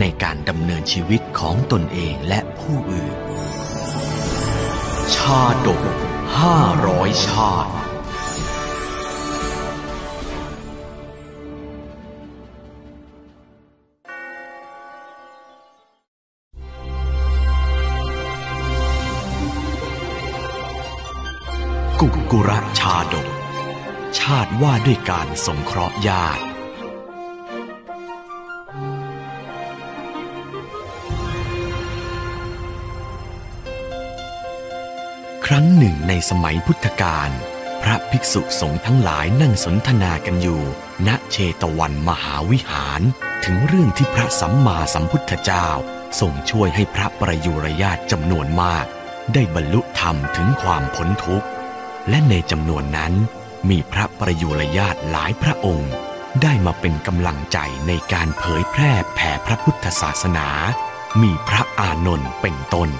[0.00, 3.16] ในการดำเนินชีวิตของตนเองและผู้อื่น
[5.14, 5.82] ชาดก
[6.38, 7.72] ห้าร้อยชาติ
[22.00, 23.28] กุกุระชาดก
[24.18, 26.51] ชาติว่าด้วยการสงเคราะห์ญาติ
[35.52, 37.30] รั้งหนึ่งในสมัยพุทธกาล
[37.82, 40.62] พระภิกษุสงฆ์ทั้งหลายนั่งสนทนากันอยู่
[41.06, 43.00] ณเชตวันมหาวิหาร
[43.44, 45.68] ถึงเรื่องที่พระสัมมาสัมพุทธเจ้า
[46.20, 48.86] ทรงช่วยให้พระประยุรญาติจำนวนมาก
[49.34, 51.46] ได้บรรลุธรรมถึงความพ้นทุกข์
[52.08, 53.12] และในจำนวนนั้น
[53.68, 55.92] มีพระประยุรญาติหลายพระองค์
[56.42, 60.48] ได้มาเป็นกำลังใจในการเผยแพร่แผ่พระพุทธศาสนา
[61.22, 62.90] มีพระอานนท์เป็นต้น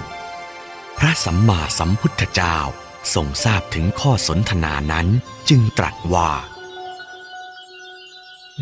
[1.03, 2.57] ระสัมมาสัมพุทธเจ้า
[3.13, 5.07] ทรงทราบถึงข้อสนทนานั้น
[5.49, 6.31] จึงตรัสว่า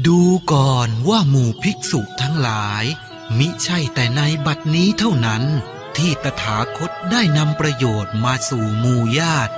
[0.08, 2.84] ดูก่อนว่าหมู่ภิกษุทั้งหลาย
[3.38, 5.44] มิใช่แต่ในบัดนี้เท่านั้น
[5.98, 9.54] ที่ตถาคตได้นำประโยชน์มาสู่หมู่ญาติ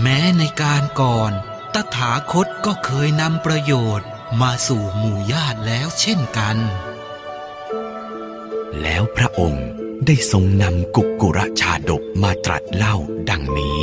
[0.00, 1.32] แม้ในการก่อน
[1.74, 4.08] ตถาคตก็เคยนำประโยชน์
[4.40, 6.56] มาสู่หมู่ญาติแล้วเช่นกัน
[8.80, 9.68] แล้วพระองค์
[10.06, 12.96] ได้ทรงนำกุกกุระชาดกมาตรัสเล่า
[13.30, 13.80] ดังนี้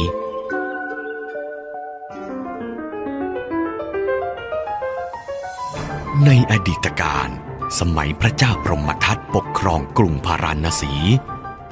[6.25, 7.29] ในอดีตการ
[7.79, 10.93] สมัยพระเจ้าพรหมทัตปกครองกรุงพาราณสี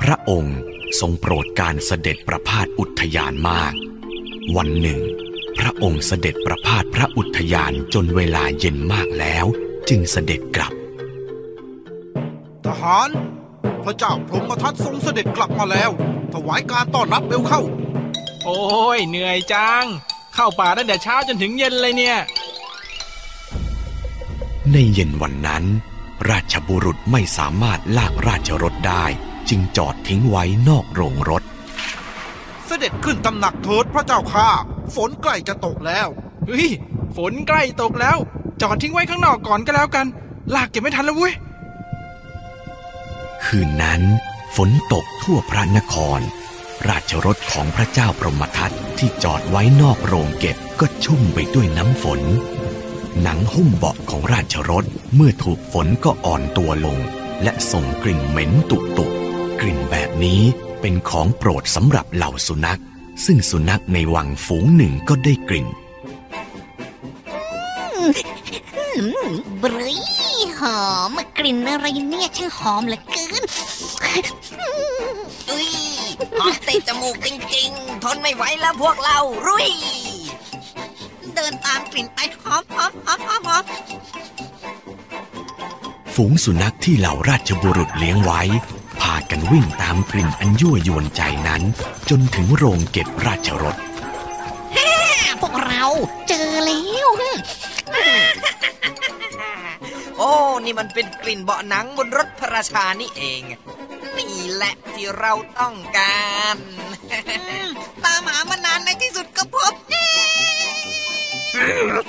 [0.01, 0.59] พระองค์
[0.99, 3.73] ทรงโปรดการเสด็จประพาสอุทยานมาก
[4.55, 5.01] วันหนึ่ง
[5.59, 9.45] พระองค์เสด็จประพาสพระอุทยานจนเวลาเย็นมากแล้ว
[9.89, 10.73] จึงเสด็จกลับ
[12.65, 13.09] ทหาร
[13.85, 15.89] พระเจ้าพรหมทัตทรงเสด็จกลับมาแล้ว
[16.33, 17.61] ถวายการต้อนรับเร็วเข้า
[18.45, 18.59] โอ้
[18.97, 19.85] ยเหนื่อยจัง
[20.35, 22.17] เข้าป่าตั้งแต่เช้าจนถึงเย็นเลยเนี่ย
[24.71, 25.63] ในเย็นวันนั้น
[26.29, 29.05] ราชบุรุษไม่สามารถลากราชรถได้
[29.49, 31.43] จึงจอดทิ้งไว้นอกโรงรถ
[32.65, 34.49] เสด็จขึ้นตำหนักเถิดพระเจ้าข้า
[34.95, 36.07] ฝนใกล้จะตกแล้ว
[36.47, 36.69] เฮ้ย
[37.17, 38.17] ฝนใกล้ตกแล้ว
[38.61, 40.05] จอดทิ้งไว้ข้างนอกก่อนก็แล้วกัน
[40.55, 41.33] ลากเก็บไม่ทันแล้วเว้ย
[43.49, 44.01] คืนนั้น
[44.55, 46.19] ฝนตกทั่วพระนคร
[46.89, 52.21] ราชรถของพระเจ้าพรหมทัตที่จอดไว้นอกโรงเก็บก็ชุ่มไปด้วยน้ำฝน
[53.21, 56.97] หนังหุ้มเบาะของราชรถเมื่อถูกฝนก็อ่อนตัวลง
[57.43, 59.05] และส่งกลิ่นเหม็นตุตุ
[59.61, 60.41] กลิ่นแบบนี้
[60.81, 62.81] เป็นของโปรดสำหรับเหล่าสุนัข
[63.25, 65.67] ซึ่งสุนัขในวังฝูงหนึ่งก็ได้กลิ่น
[69.61, 70.28] บรี
[70.59, 70.81] หอ
[71.15, 73.43] มกลิ่นอะไรเนี่ยช่างหอมเหลือเกิน
[75.49, 75.69] อุ้ย
[76.39, 79.17] หอมติดจมูกจริง ๆ ทนไม่ไหวแล้วพวกเรา
[79.47, 79.69] รุย
[81.35, 83.63] เดินตามกลิ่นไปหอมหอมหอมหอมหอม
[86.15, 88.41] ฝูงสุนัขที่เหล่าราชบุรุษเลี้ยงไว้
[89.01, 91.61] พากันวิ่งตามกลิ่นอันยั่วยวนใจนั้น
[92.09, 93.75] จนถึงโรงเก็บราชรถ
[95.41, 95.85] พวกเรา
[96.27, 96.88] เจอแล้ว
[100.19, 100.31] โอ้
[100.65, 103.41] นี่มันเป็นกลิ่นเบาะหนังบนรถพระราชานี่เอง
[104.17, 106.57] นี่แหละที่เราต้องการ
[108.03, 109.73] ตามหามานานในที่สุดก็พบ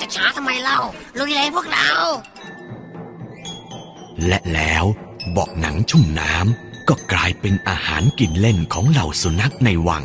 [0.00, 0.80] จะช้าทำไมเล่า
[1.18, 1.90] ลุยเลยพวกเรา
[4.26, 4.84] และแล้ว
[5.30, 10.02] เบาะหนังชุ่มน้ำก็กลายเป็นอาหารกินเล่นของเหล่าสุนัขในวัง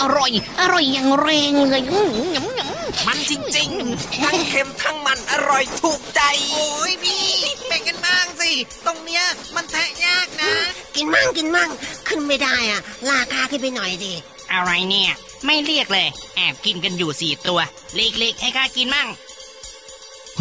[0.00, 0.30] อร่อย
[0.60, 2.59] อร่อยอย่างแรงเลยอื้อหือหยำหย
[3.06, 6.20] มันจริงๆ ทั้งเค็มทั้งมันอร่อยถูกใจ
[6.52, 7.22] โอ้ยพี่
[7.66, 8.50] แบ่งกันบ้างสิ
[8.86, 10.52] ตรงเนี้ยมันแทะยากนะ
[10.96, 11.70] กินมั่งกินมั่ง
[12.08, 14.14] ขึ้นไม่ได้อะลากาขึ้นไปหน่อยดิ
[14.52, 15.10] อะไรเนี่ย
[15.46, 17.60] ไม่เรียกเลย แอบกินกันอยู่สี่ตัว
[17.94, 19.08] เล็กๆให้ข้ากินมั่ง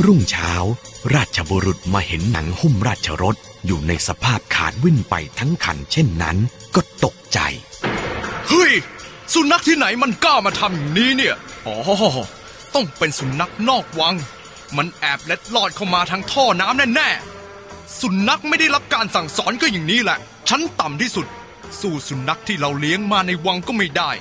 [0.05, 0.53] รุ่งเช้า
[1.15, 3.35] ราชบุรุษมาเห็นหนังหุ้มราชรถ
[3.65, 6.37] อยู่ในสภาพขาดวิ่นไปทั้งคันเช่นนั้น
[6.75, 7.39] ก็ตกใจ
[8.49, 8.71] เฮ้ย
[9.33, 11.35] สุนัขที่ไหนมันกล้ามาทำอย่างนี้เนี่ย
[11.67, 11.75] อ๋อ
[12.75, 14.15] ต้องเป็นสุนัขนอกวัง
[14.77, 17.09] มันแอบเล็ดลอดเข้ามาทางท่อน้ำแน่
[18.01, 20.17] สุนัขไม่ได้รับการสั่งสอนก็อย่างนี้แหละ
[20.49, 21.27] ฉันต่ำที่สุด
[21.79, 24.11] สู้สุนัขที่เราเลี้ยงมาในวังก็ไม่ได้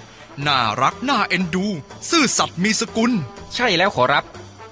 [0.47, 1.67] น่ารักน่าเอ็นดู
[2.11, 3.11] ซื่อสัตย์มีสกุล
[3.55, 4.25] ใช่แล้วขอรับ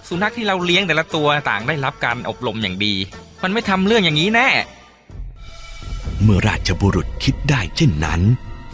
[0.08, 2.94] สุนัขที่เราเลี้ยงแต่ละตัวต่างได้รับการอบรมอย่างดี
[3.42, 4.48] มันไม่ทำเรื่องอย่างนี้แน่
[6.22, 8.20] เมื่อราชบุรุษคิดได้เช่นนั้น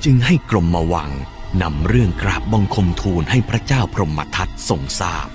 [0.04, 1.10] จึงให้กรมมาวัง
[1.60, 5.28] นำเรื่องกราบบังคมทูลให้พระเจ้าพรหมทัตทรงทราบ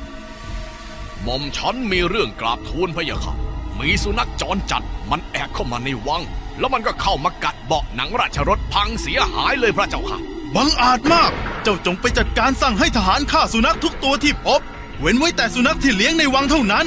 [1.23, 3.33] หม่อมฉันมีเรื่องกราบทูลพระยาค่ะ
[3.79, 6.23] มีสุนัขจรจัดมันแอบเข้ามาในวัง
[6.59, 10.19] แล้วมันก็เข้ามากัดเบาะหนังราชรถพังเสียหายเลยพระเจ้าค่ะ
[10.55, 11.31] บังอาจมาก
[11.63, 14.61] เจ้าจงไปจัดการสั่งให้ทหารฆ่าสุนัขทุกตัวที่พบ
[14.99, 16.85] เว้นไว้แต่สุนัขที่เลี้ยงในวังเท่านั้น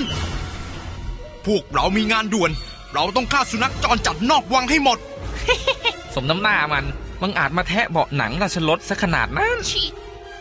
[1.47, 2.51] พวกเรามีงานด่วน
[2.95, 4.99] เราต้องฆ่าสุนัขจรจัดนอกวังให้หมด
[6.15, 6.85] สมน้ำหน้ามัน
[7.21, 9.85] มึงอาจมาแทะเบาะหนังราชรถซะขนาดนั้นชิ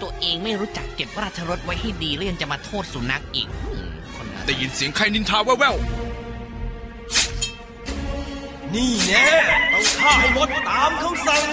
[0.01, 5.75] ตัวเองไม่รู้จักเก็บราชรถไว้ให้ดีแล้วยังจะมาโทษสุนัขอีกอืมคนอะไรได้ยินเสียงใครนินทาแว่ว
[8.75, 9.25] นี่แน่
[9.73, 11.43] ต้องฆ่าให้หมดตามคำสั่ง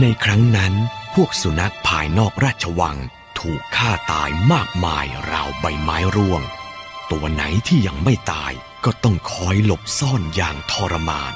[0.00, 0.72] ในครั้งนั้น
[1.22, 2.96] พวกสุนัขภายนอกราชวัง
[3.38, 6.42] ถูกฆ่าตายมากมายราวใบไม้ร่วง
[7.10, 8.52] ตัวไหนที่ยังไม่ตาย
[8.84, 11.32] ก็ต้องคอยหลบซ่อนอย่างทรมาน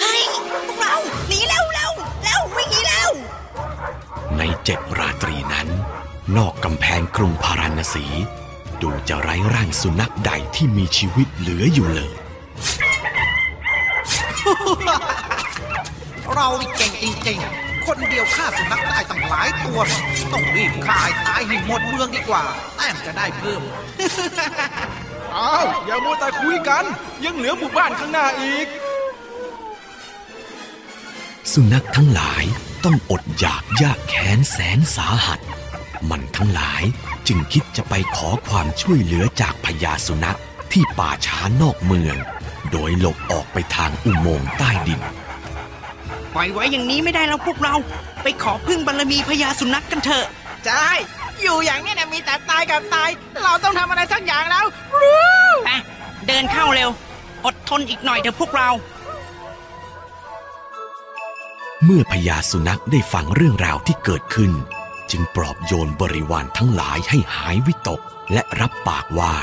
[0.00, 0.22] เฮ้ย
[0.66, 0.94] พวกเรา
[1.28, 1.92] หนีเร็วเร็ว
[2.24, 3.10] เร็ววิ่งหนีเร็ว
[4.38, 5.68] ในเจ็ดราตรีนั้น
[6.36, 8.06] นอกกำแพงกรุงพาราณสี
[8.82, 12.14] ดูจะไร้ร่างสุนัขใดที่มีชีวิตเหลืออยู่เลย
[16.36, 19.80] เรานี่เก่งจริงๆ คนเดียวฆ่าสุนัขได้ตั้งหลายตัว
[20.32, 22.42] ต้องรีบฆ่าให้ตายให้หมดเมืองดีกว่า
[22.76, 23.62] แต้มจะได้เพิ่ม
[25.36, 26.84] อ้าว อย่ามัวแต่คุยกัน
[27.24, 28.66] ยังเหลือหมู่บ้านข้างหน้าอีก
[31.52, 32.44] สุนัขทั้งหลาย
[32.84, 35.40] ต้องอดอยากยากแค้นแสนสาหัส
[36.10, 36.82] มันทั้งหลาย
[37.28, 40.38] จึงคิดจะไปขอความช่วยเหลือจากพญาสุนัข
[40.72, 42.16] ที่ป่าช้านอกเมือง
[42.72, 45.00] โดยหลบออกไปทางอุโมงค์ใต้ดิน
[46.36, 47.74] ปล่อยไว้อย่างนี้ไม่ได้แล้วพวกเรา
[48.22, 50.26] ไปขอพึ่งบารมีพญาสุนัขกันเถอะ
[50.64, 50.88] ใช่
[51.42, 53.10] อยู่อย่างนี้นะมีแต่ตายกับตาย
[53.42, 54.66] เราต้องทำอะไรสักอย่างแล้ว
[55.02, 55.70] รู้ไป
[56.26, 56.90] เดินเข้าเร็ว
[57.44, 58.70] อดทนอีกหน่อยเถอะพวกเรา
[61.84, 64.52] เมื่อพญาสุนัขได้ฟังเรื่องราวที่เกิดขึ้น
[65.10, 68.00] จึงปลอบโยนบริวารทั้งหลายให้หายวิตก
[68.32, 69.34] และรับปากว่า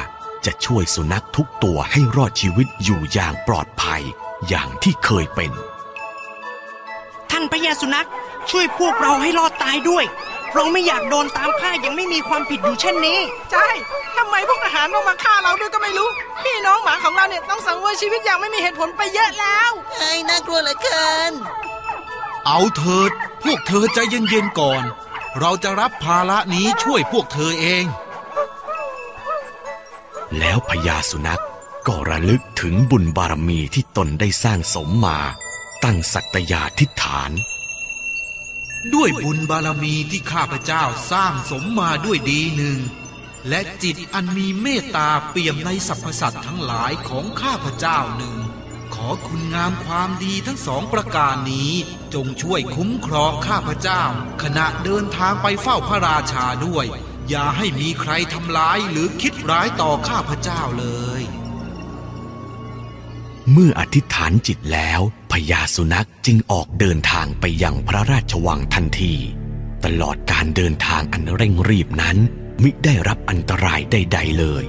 [0.46, 4.02] จะช่วยสุนัขทุกตัวให้รอดชีวิตอยู่อย่างปลอดภัย
[4.48, 5.73] อย่างที่เคยเป็นท่านพญา
[7.82, 8.08] สุนัข
[8.50, 10.06] ช่วยพวกเราให้รอดตายด้วย
[10.54, 13.20] เราไม่อยากโดนตามฆ่ายังไม่มีความผิดอยู่เช่นนี้
[13.52, 13.68] ใช่
[14.18, 16.10] ทำไมพวกทหารต้องมาฆ่าเราด้วยก็ไม่รู้
[16.44, 21.34] พี่น้องหมาของเราเนี่ยต้องสังเวยชีวิตอย่างไม่มีเหตุผลไปเยอะแล้วเฮ้ยน่ากลัวเหลือเกิน
[22.46, 23.12] เอาเถิด
[23.44, 24.84] พวกเธอใจเย็นๆก่อน
[25.40, 27.86] เราจะรับภาระนี้ช่วยพวกเธอเอง
[30.40, 31.42] แล้วพญาสุนัข
[31.88, 35.20] ก็ระลึกถึงบุญบารมีที่ตนได้สร้างสมมา
[35.84, 37.32] ตั้งสัตยาธิษฐาน
[38.96, 42.80] ด้วยบุญบารมีที่ข้าพเจ้าสร้างสมมาด้วยดีหนึ่ง
[43.50, 48.38] และจิตอันมีเมตตาเปี่ยมในสรรพสัตว์ทั้งหลายของข้าพเจ้าหนึ่ง
[48.94, 51.72] ขอคุณงามความดีทั้งสองประการนี้
[52.14, 54.04] จงช่วยคุ้มครองข้าพเจ้า
[54.44, 56.86] ขณะเดินทางไปเฝ้าพระราชาด้วย
[57.30, 60.88] อย่าให้มีใครทำร้ายหรือคิดร้ายต่อข้าพเจ้าเล
[61.20, 61.22] ย
[63.52, 69.14] เมื่ออธิษฐานจิตแล้วพญาสุนัขจึงออกเดินทางไปยังพระราชวังทันที
[69.86, 72.18] ตลอดการเดินทางอันเร่งรีบนั้น
[72.64, 74.64] มิได้รับอันตรายใด ๆเลย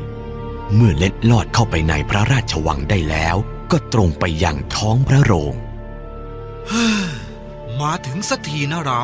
[0.75, 3.37] เมื่อเล็ดลอดเข้าไปในพระราชวังได้แล้ว
[3.71, 5.55] ก็ตรงไปยังท้องพระโรง
[7.81, 9.03] มาถึงสักทีนะเรา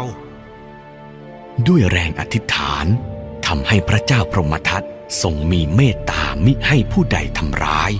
[1.66, 2.86] ด้วยแรงอธิษฐาน
[3.46, 4.86] ทำให้พระเจ้าพรหมทัต
[5.22, 7.92] ทรงมีเมตตามิให้ผู้ใดทำร้าย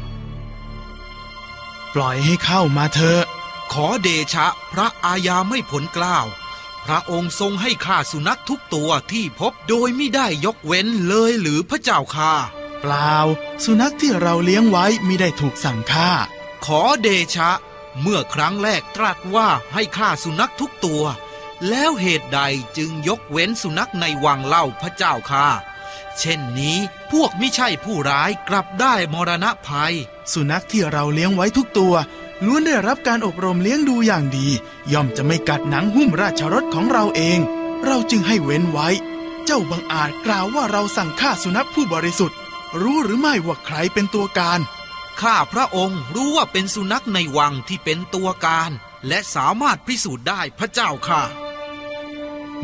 [1.95, 3.23] ปล่อยให้เข้ามาเถอะ
[3.73, 6.27] ขอเดชะพระอาญาไม่ผลกล้าว
[6.85, 12.33] พระองค์ทรงให้ฆ่าสุนัขทุกตัวที่พบโดยไม่ได้ยกเว้นเลยหรือพระเจ้าค่า
[12.81, 13.17] เปล่า
[13.65, 16.11] สุนัขที่เราเลี้ยงไว้ไม่ได้ถูกสั่งฆ่า
[16.67, 17.51] ขอเดชะ
[18.01, 21.05] เมื่อครั้งแรกตรัสว่าให้ฆ่าสุนัขทุกตัว
[21.69, 22.41] แล้วเหตุใด
[22.77, 25.47] จึงยกเว้นสุนัขในวังเล่าพระเจ้าค่า
[26.19, 26.77] เช่นนี้
[27.13, 29.95] พวกไม่ใช่ผู้ร้ายกลับได้มรณะภัย
[30.33, 31.95] สุนัขที่เราเลี้ยงไว้ทุกตัว
[32.47, 34.49] ล้วนได้รับการอบรมเลี้ยงดูอย่างดี
[34.93, 37.39] ย่อมจะไม่กัดหนังหุ้มราชรถของเราเอง
[37.87, 38.89] เราจึงให้เว้นไว้
[39.45, 42.39] เจ้าบังอาจกล่าวว่าเราสั่งฆ่าสุนัขผู้บริสุทธิ์
[42.83, 44.61] รู้หรือไม่ว่าใครเป็นตัวการ
[45.21, 48.71] ข้าพระองค์รู้ว่าเป็นสุนัขในวังที่เป็นตัวการ
[49.09, 51.23] และสามารถพิสูจน์ได้พระเจ้าค่ะ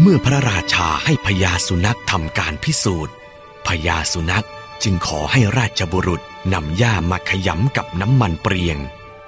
[0.01, 3.15] เมื่อพระราชาให้พญาสุนัขทำการพิสูจน์
[3.67, 4.47] พญาสุนัข
[4.83, 6.21] จึงขอให้ราชบุรุษ
[6.53, 8.79] นำหญ้ามาขยำกับน้ำมันเปรียง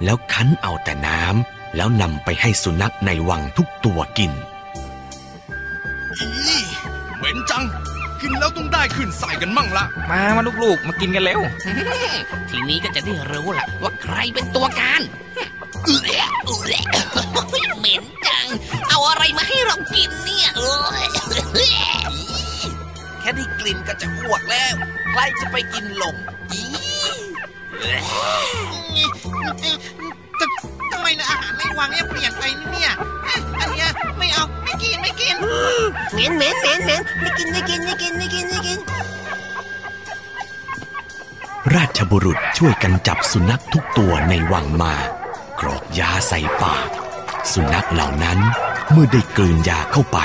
[0.03, 4.31] แล้วคั้นเอาแต่น้ำแล้วนำไปให้สุนัขในวังทุกตัวกิน
[6.17, 6.27] อี
[7.17, 7.63] เหม็นจัง
[8.21, 11.41] กินแล้วต้องได้ขึ้นใส่กันมั่งละ มามาลูกๆ มากินกันเร็ว
[12.49, 15.01] ทีนี้ก็จะได้รู้ล่ะว่าใครเป็นตัวการ
[15.85, 16.01] เอื้อ
[16.45, 18.47] เอื้อเหม็นจัง
[18.89, 21.07] เอาอะไรมาให้เรากินเนี่ยเอ้ย
[21.88, 24.75] แค่ได้กลิ่นก็จะอ้วกแล้ว
[25.11, 26.15] ใครจะไปกินลง
[26.51, 26.63] อี
[30.39, 30.43] ท
[30.91, 32.91] ทำไมนะอาหารในวังเนี่ยเปลี่ยนไปเนี่ย
[33.27, 35.35] อะอันเนี้ยไม่เอาไม่กินไม่กิน
[36.13, 38.79] เหม็นเหม็นเหม็นเหม็นไม่กินไม่กินไม่กินไม่กินไม่กิน
[41.75, 44.95] ราชบุรุษช่วยกันจับสุนัขทุกตัวในวังมา
[45.59, 46.89] กรอกยาใส่ปาก
[47.53, 48.39] สุนัขเหล่านั้น
[48.91, 50.19] เมื่อได้กลืนยาเข้าไป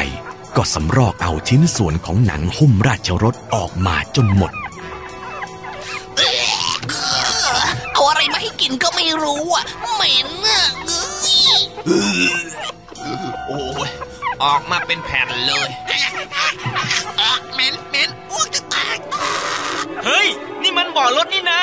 [0.56, 4.52] ก็สำรอกเอาชิ้นส่วนของหนังหุ้มราชรถออกมาจนหมด
[7.92, 10.62] เอาอะไรมาให้กินก็ไม่รู้อะเหม็นอะ
[11.86, 12.42] เอ้ย
[13.46, 13.90] โอ้ย
[14.42, 15.68] ออกมาเป็นแผ่นเลย
[17.20, 18.98] อะเหม็นเหม็นอ้วกจะแตก
[20.04, 20.28] เฮ้ย
[20.62, 21.60] นี่มันบ่อรถนี่นะ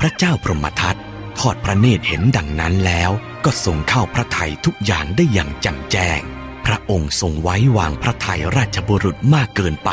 [0.00, 1.13] พระเจ้าพรหมทัตทอ
[1.54, 3.10] ดพระเนตรเห็นดังนั้นแล้ว
[3.44, 6.20] ก็ทรงเข้าพระทัยทุกอย่างได้อย่างแจ่มแจ้ง
[6.66, 9.90] พระองค์ทรงไว้วางพระทัยราชบุรุษมากเกินไป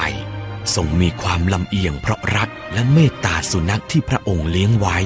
[0.75, 4.97] ทรงมีความลำเอียงเพราะรักและเมตตาสุนัขที่พระองค์เลี้ยงไว้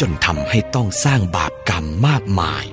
[0.00, 2.64] จนทำให้ต้องสร้างบาปกรรมมากมาย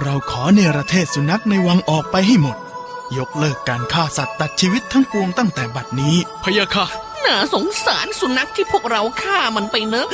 [0.00, 2.56] เราขอเนรเทศสุนัขในวังออกไปให้หมด
[3.18, 6.86] ยกเลิกการฆ่าสัตว์ตัดชีวิตทั้งปวงตั้งแต่บัดนี้พะยะค่ะ
[7.26, 10.08] น่าสงสารสุนัขที่พวกเราฆ่ามันไปเนอะ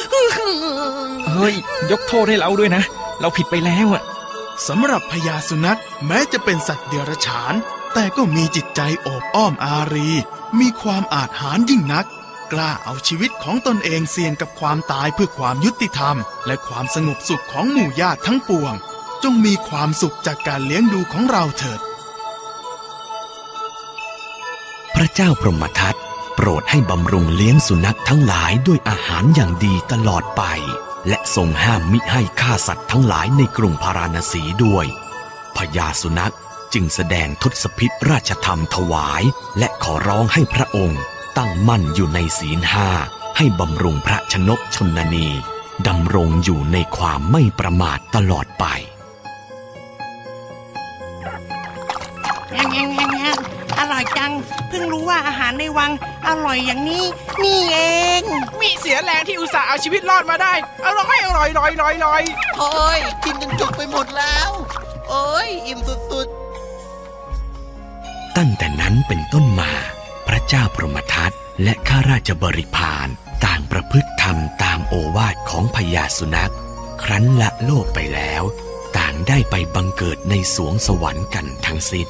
[1.31, 1.55] เฮ้ย
[1.91, 2.83] ยกโทษให้เราด้วยนะ
[3.21, 4.03] เราผิดไปแล้วอะ
[4.69, 7.55] สำหรับพญาสุนัขแม้จะเป็นสัตว์เดรัจฉาน
[7.95, 10.11] แต่ก็มีจิตใจโอบอ้อมอารี
[10.61, 12.07] มีความอาจหาญยิ่งนัก
[12.53, 18.75] กล้าเอาชีวิตของตนเองเสี่ยงกับความตายเพื่อความยุติธรรม และความสงบสุขของหมู่ญาติทั้งปวง
[19.23, 21.81] จงมีความสุขจากการเลี้ยงดูของเราเถิด
[24.95, 25.97] พระเจ้าพรหมทัต
[26.41, 30.43] โปรดให้บำรุงเลี้ยงสุนัขทั้งหลายด้วยอาหารอย่างดีตลอดไป
[31.09, 34.87] และทรงห้ามมิให้ฆ่าสัตว์ทั้งหลายในกรุงพาราณสีด้วย
[35.57, 36.35] พญาสุนัข
[36.73, 39.23] จึงแสดงทศพิธราชธรรมถวาย
[39.59, 41.03] และขอร้องให้พระองค์
[41.39, 42.91] ตั้งมั่นอยู่ในศีลห้า
[43.37, 45.29] ให้บำรุงพระชนกชนนี
[45.87, 48.67] ดำรงอยู่ในความไม่ประมาทตลอดไป
[54.69, 55.91] เพิ่งรู้ว่าอาหารในวัง
[56.29, 57.05] อร่อยอย่างนี้
[57.45, 57.79] นี่เอ
[58.21, 58.23] ง
[58.61, 60.53] มีเสียแรงที่อุตส่าห์เอาชีวิตรอดมาได้
[60.87, 62.23] อร่อยอร่อยอร่อยอร่อยอร่อย
[62.59, 64.51] โอ้ยกินจนจุกไปหมดแล้ว
[65.09, 65.95] โอ้ยอิ่มสุ
[66.27, 66.29] ด
[68.37, 69.73] ตั้งแต่นั้นเป็นต้นมา
[70.29, 73.09] พระเจ้าพรหมทัตและข้าราชบริพาร
[73.47, 76.53] ต่างประพฤติธรรมตามโอวาทของพญาสุนัข
[77.03, 78.43] ครั้นละโลกไปแล้ว
[78.99, 82.09] ต่างได้ไปบังเกิดในสวงสวรรค์กันทั้งสิ้น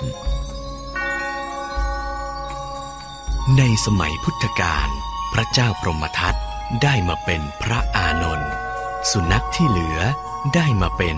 [3.57, 4.89] ในสมัยพุทธกาล
[5.33, 6.39] พระเจ้าพรหมทัต
[6.83, 8.53] ได้มาเป็นพระอานนท์
[9.11, 10.01] สุนัขที่เหลือ
[10.55, 11.17] ได้มาเป็น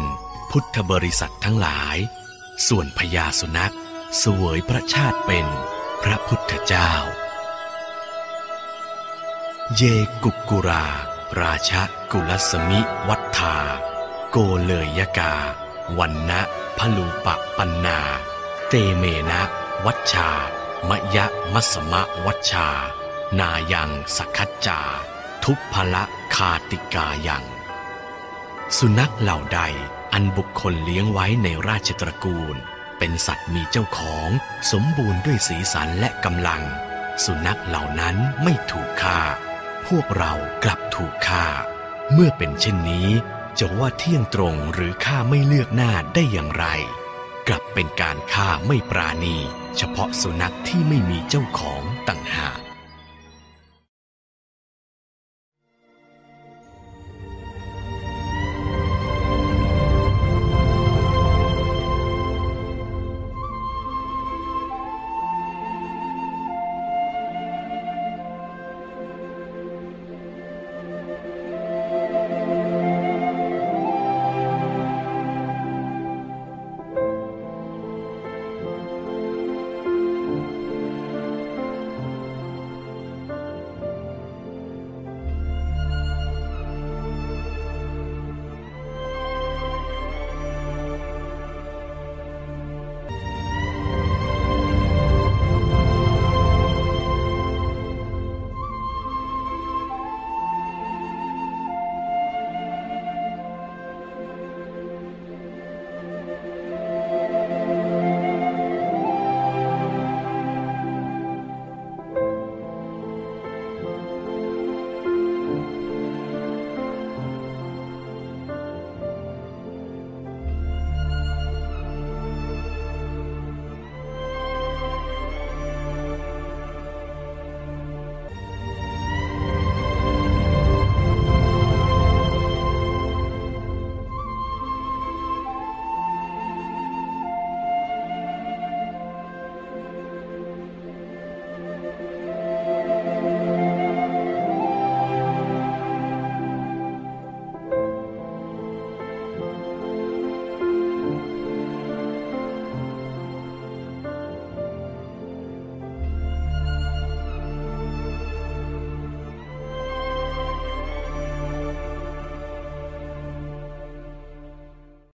[0.51, 1.97] พุทธบริษัททั้งหลาย
[2.69, 3.75] ส่วนพญาสุนัข
[4.23, 5.47] สวยพระชาติเป็น
[6.03, 6.93] พระพุทธเจ้า
[9.77, 9.83] เย
[10.25, 10.87] กุกุรา
[11.41, 11.73] ราช
[12.13, 13.57] กุลสมิวัฏธา
[14.31, 15.35] โกเลยยกา
[15.99, 16.41] วันนะ
[16.79, 17.99] พลูปะปันนา
[18.69, 19.41] เตเมนะ
[19.85, 20.31] วัชชา
[20.89, 22.69] มยะมัสมะวัชชา
[23.39, 24.81] นายังสักคัจจา
[25.45, 27.45] ทุพพละคาติกายัง
[28.79, 29.61] สุนัขเหล่าใด
[30.13, 32.57] อันบุคคลเลี้ยงไว้ในราชตระกูล
[32.99, 34.29] เป็นสัตว์มีเจ้าของ
[34.73, 36.63] สมบูรณ์ด้วยสีสันและกำลัง
[37.25, 39.21] สุนัขเหล่านั้นไม่ถูกฆ่า
[39.87, 40.33] พวกเรา
[40.65, 41.47] กลับถูกฆ่า
[42.13, 43.09] เมื่อเป็นเช่นนี้
[43.59, 46.67] จะว่าเที่ยงตรงหรือฆ่าไม่เลือกหน้าได้อย่างไร
[47.53, 49.37] กลับเป็นการฆ่าไม่ปราณี
[49.77, 52.59] เฉพาะสุนัขที่ไม่มีเจ้าของต่างหาก